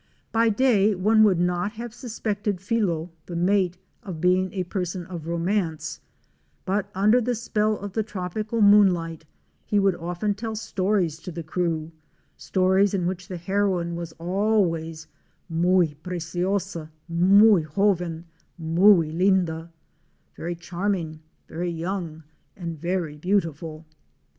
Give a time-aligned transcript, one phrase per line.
[0.31, 5.27] By day one would not have suspected Filo, the mate, of being a person of
[5.27, 6.01] romance;
[6.65, 9.25] but under the spell of the tropi cal moonlight
[9.63, 11.91] he would often tell stories to the crew;
[12.35, 15.05] stories in which the heroine was always
[15.47, 18.25] "Muy preciosa, muy joven,
[18.57, 19.71] muy linda,'
[20.35, 22.23] —very charming, very young
[22.57, 23.85] and very beautiful.